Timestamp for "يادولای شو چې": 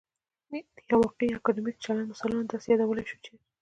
2.69-3.31